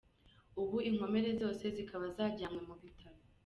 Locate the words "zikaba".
1.75-2.05